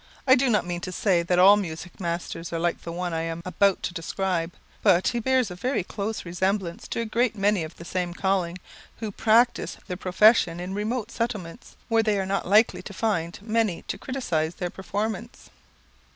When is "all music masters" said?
1.37-2.51